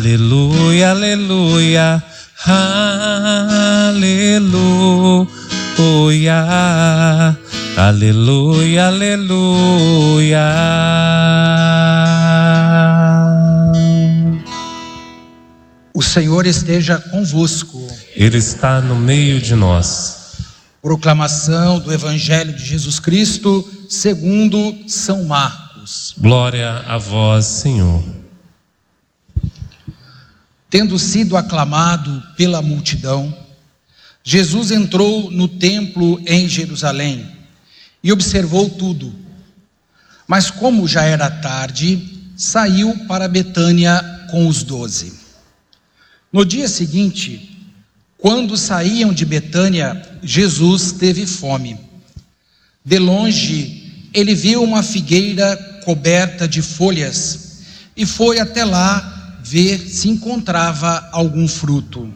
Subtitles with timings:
[0.00, 2.02] Aleluia, aleluia,
[3.90, 4.56] aleluia,
[7.76, 10.40] aleluia, aleluia.
[15.92, 17.86] O Senhor esteja convosco.
[18.16, 20.38] Ele está no meio de nós.
[20.80, 26.14] Proclamação do Evangelho de Jesus Cristo, segundo São Marcos.
[26.16, 28.19] Glória a vós, Senhor.
[30.70, 33.36] Tendo sido aclamado pela multidão,
[34.22, 37.26] Jesus entrou no templo em Jerusalém
[38.02, 39.12] e observou tudo.
[40.28, 45.12] Mas, como já era tarde, saiu para Betânia com os doze.
[46.32, 47.50] No dia seguinte,
[48.16, 51.76] quando saíam de Betânia, Jesus teve fome.
[52.84, 57.62] De longe, ele viu uma figueira coberta de folhas
[57.96, 59.19] e foi até lá
[59.50, 62.14] ver se encontrava algum fruto.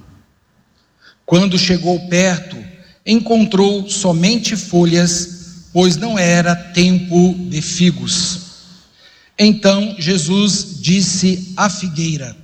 [1.27, 2.57] Quando chegou perto,
[3.05, 8.41] encontrou somente folhas, pois não era tempo de figos.
[9.37, 12.37] Então Jesus disse à figueira: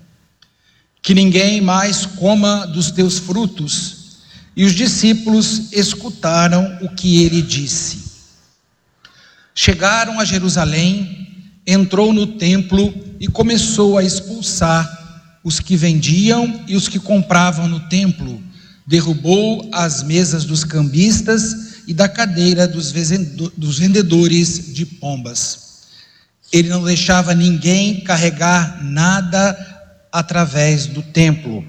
[1.01, 4.01] que ninguém mais coma dos teus frutos.
[4.57, 8.11] E os discípulos escutaram o que ele disse.
[9.55, 11.30] Chegaram a Jerusalém,
[11.67, 14.99] entrou no templo e começou a expulsar
[15.43, 18.43] os que vendiam e os que compravam no templo.
[18.87, 25.71] Derrubou as mesas dos cambistas e da cadeira dos vendedores de pombas.
[26.53, 29.57] Ele não deixava ninguém carregar nada
[30.13, 31.65] através do templo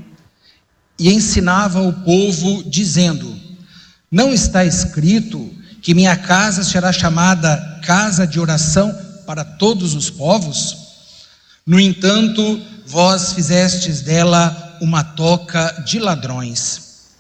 [1.02, 3.36] e ensinava o povo, dizendo:
[4.12, 8.96] Não está escrito que minha casa será chamada casa de oração
[9.32, 10.76] para todos os povos?
[11.66, 17.12] No entanto, vós fizestes dela uma toca de ladrões.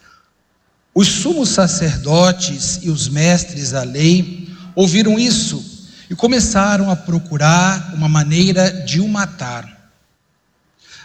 [0.94, 5.63] Os sumos sacerdotes e os mestres da lei ouviram isso
[6.09, 9.79] e começaram a procurar uma maneira de o matar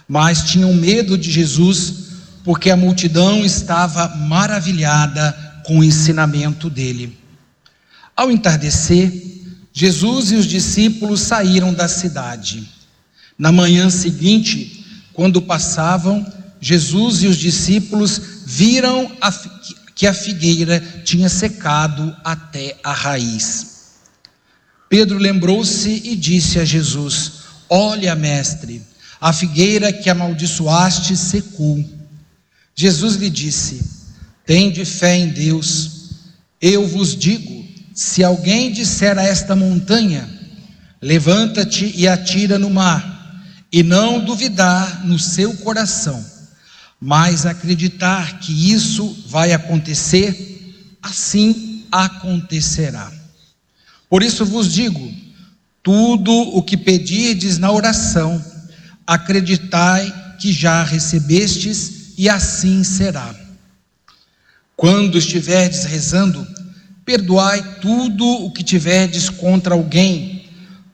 [0.09, 1.95] mas tinham medo de Jesus,
[2.45, 5.33] porque a multidão estava maravilhada
[5.65, 7.19] com o ensinamento dele.
[8.15, 9.36] Ao entardecer,
[9.79, 12.67] Jesus e os discípulos saíram da cidade.
[13.39, 14.83] Na manhã seguinte,
[15.13, 16.27] quando passavam,
[16.59, 19.31] Jesus e os discípulos viram a,
[19.95, 23.99] que a figueira tinha secado até a raiz.
[24.89, 27.33] Pedro lembrou-se e disse a Jesus:
[27.69, 28.81] Olha, mestre,
[29.21, 31.85] a figueira que amaldiçoaste secou.
[32.75, 33.85] Jesus lhe disse:
[34.47, 36.13] Tende fé em Deus.
[36.63, 37.66] Eu vos digo:
[37.97, 40.29] se alguém disser a esta montanha,
[41.01, 43.41] levanta-te e atira no mar,
[43.73, 46.23] e não duvidar no seu coração,
[47.01, 53.11] mas acreditar que isso vai acontecer, assim acontecerá.
[54.11, 55.11] Por isso vos digo:
[55.83, 58.45] tudo o que pedirdes na oração,
[59.07, 63.35] acreditai que já recebestes, e assim será.
[64.77, 66.47] Quando estiverdes rezando,
[67.07, 70.45] perdoai tudo o que tiverdes contra alguém,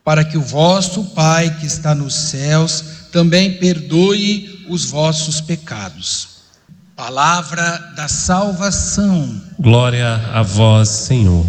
[0.04, 6.28] para que o vosso Pai que está nos céus também perdoe os vossos pecados.
[6.94, 9.40] Palavra da salvação.
[9.58, 11.46] Glória a vós, Senhor.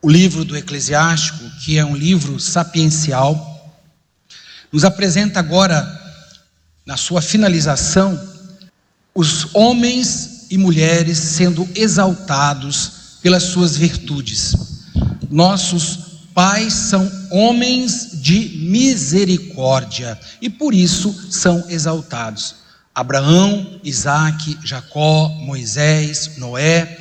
[0.00, 3.74] O livro do Eclesiástico, que é um livro sapiencial,
[4.72, 5.86] nos apresenta agora,
[6.86, 8.18] na sua finalização,
[9.14, 14.54] os homens e mulheres sendo exaltados pelas suas virtudes.
[15.30, 15.98] Nossos
[16.34, 22.56] pais são homens de misericórdia e por isso são exaltados.
[22.94, 26.98] Abraão, Isaac, Jacó, Moisés, Noé,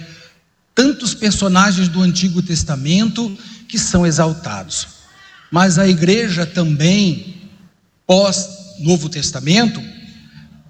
[0.73, 4.87] tantos personagens do Antigo Testamento que são exaltados.
[5.51, 7.35] Mas a igreja também
[8.05, 9.81] pós-Novo Testamento,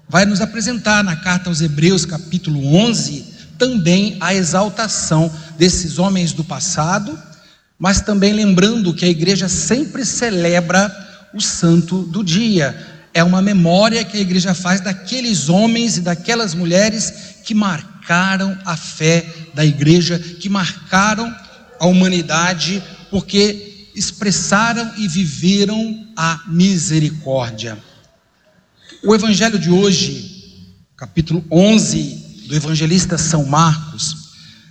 [0.08, 6.44] vai nos apresentar na carta aos Hebreus, capítulo 11, também a exaltação desses homens do
[6.44, 7.18] passado,
[7.78, 10.90] mas também lembrando que a igreja sempre celebra
[11.34, 12.76] o santo do dia.
[13.12, 17.12] É uma memória que a igreja faz daqueles homens e daquelas mulheres
[17.44, 21.34] que marcaram a fé da igreja, que marcaram
[21.78, 27.78] a humanidade, porque expressaram e viveram a misericórdia.
[29.02, 30.54] O evangelho de hoje,
[30.96, 34.26] capítulo 11 do evangelista São Marcos,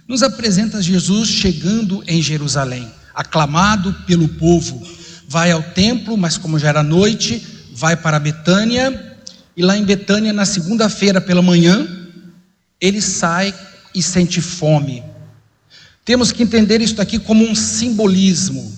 [0.08, 4.82] nos apresenta Jesus chegando em Jerusalém, aclamado pelo povo.
[5.28, 7.42] Vai ao templo, mas como já era noite,
[7.74, 9.16] vai para Betânia
[9.58, 11.88] e lá em Betânia, na segunda-feira pela manhã,
[12.80, 13.54] ele sai
[13.94, 15.02] e sente fome.
[16.04, 18.76] Temos que entender isso aqui como um simbolismo.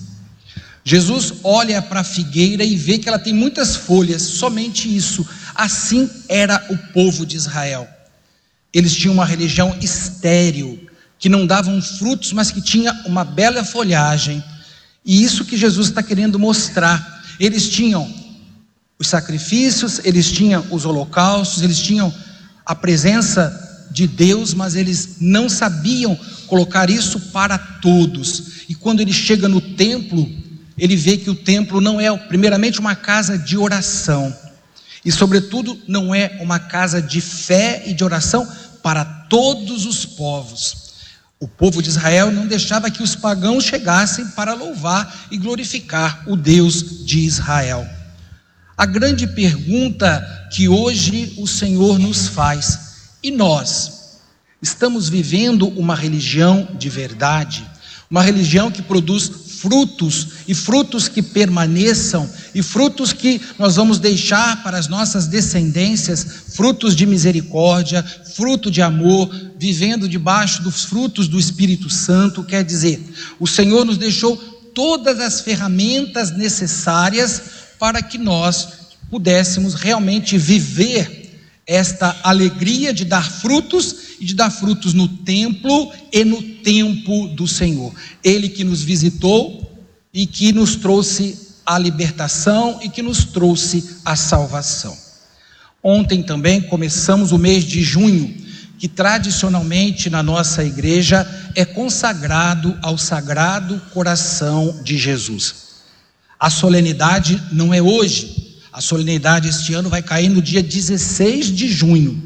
[0.83, 5.27] Jesus olha para a figueira e vê que ela tem muitas folhas, somente isso.
[5.55, 7.87] Assim era o povo de Israel.
[8.77, 10.79] Eles tinham uma religião estéril,
[11.17, 14.43] que não davam frutos, mas que tinha uma bela folhagem.
[15.03, 17.23] E isso que Jesus está querendo mostrar.
[17.39, 18.07] Eles tinham
[18.99, 22.13] os sacrifícios, eles tinham os holocaustos, eles tinham
[22.63, 26.15] a presença de Deus, mas eles não sabiam
[26.45, 28.69] colocar isso para todos.
[28.69, 30.29] E quando ele chega no templo,
[30.77, 34.31] ele vê que o templo não é, primeiramente, uma casa de oração,
[35.07, 38.45] e, sobretudo, não é uma casa de fé e de oração
[38.81, 40.87] para todos os povos.
[41.39, 46.35] O povo de Israel não deixava que os pagãos chegassem para louvar e glorificar o
[46.35, 47.87] Deus de Israel.
[48.75, 52.79] A grande pergunta que hoje o Senhor nos faz:
[53.21, 54.19] e nós?
[54.61, 57.69] Estamos vivendo uma religião de verdade?
[58.09, 64.63] Uma religião que produz frutos e frutos que permaneçam e frutos que nós vamos deixar
[64.63, 68.03] para as nossas descendências, frutos de misericórdia,
[68.35, 73.01] fruto de amor, vivendo debaixo dos frutos do Espírito Santo, quer dizer,
[73.39, 74.37] o Senhor nos deixou
[74.75, 77.41] todas as ferramentas necessárias
[77.79, 78.67] para que nós
[79.09, 81.16] pudéssemos realmente viver
[81.67, 87.45] esta alegria de dar frutos e de dar frutos no templo e no tempo do
[87.45, 87.93] Senhor.
[88.23, 89.69] Ele que nos visitou
[90.13, 94.97] e que nos trouxe a libertação e que nos trouxe a salvação.
[95.83, 98.33] Ontem também começamos o mês de junho,
[98.79, 105.67] que tradicionalmente na nossa igreja é consagrado ao Sagrado Coração de Jesus.
[106.39, 108.46] A solenidade não é hoje,
[108.77, 112.21] a solenidade este ano vai cair no dia 16 de junho.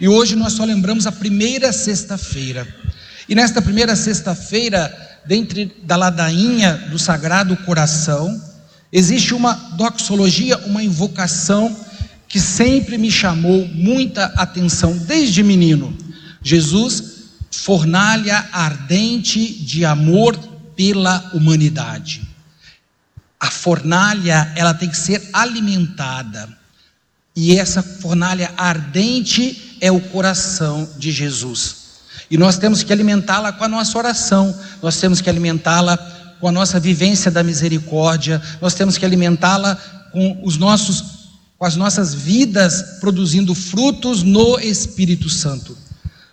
[0.00, 2.64] E hoje nós só lembramos a primeira sexta-feira.
[3.28, 4.96] E nesta primeira sexta-feira,
[5.26, 8.40] dentro da ladainha do Sagrado Coração,
[8.92, 11.76] existe uma doxologia, uma invocação
[12.28, 15.92] que sempre me chamou muita atenção desde menino.
[16.40, 17.02] Jesus,
[17.50, 20.36] fornalha ardente de amor
[20.76, 22.29] pela humanidade.
[23.40, 26.48] A fornalha, ela tem que ser alimentada.
[27.34, 31.76] E essa fornalha ardente é o coração de Jesus.
[32.30, 35.96] E nós temos que alimentá-la com a nossa oração, nós temos que alimentá-la
[36.38, 39.76] com a nossa vivência da misericórdia, nós temos que alimentá-la
[40.12, 41.20] com os nossos
[41.58, 45.76] com as nossas vidas produzindo frutos no Espírito Santo.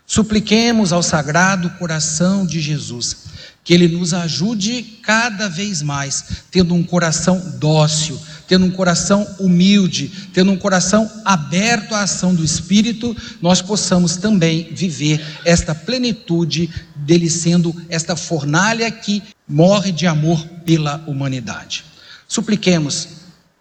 [0.06, 3.18] Supliquemos ao Sagrado Coração de Jesus
[3.67, 8.17] que Ele nos ajude cada vez mais, tendo um coração dócil,
[8.47, 14.69] tendo um coração humilde, tendo um coração aberto à ação do Espírito, nós possamos também
[14.71, 21.83] viver esta plenitude dele sendo esta fornalha que morre de amor pela humanidade.
[22.25, 23.09] Supliquemos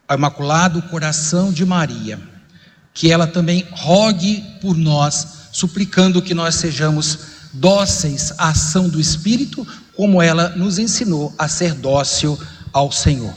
[0.06, 2.20] ao Imaculado Coração de Maria,
[2.94, 7.18] que ela também rogue por nós, suplicando que nós sejamos
[7.52, 9.66] dóceis à ação do Espírito,
[9.96, 12.38] como ela nos ensinou a ser dócil
[12.73, 13.32] ao Senhor.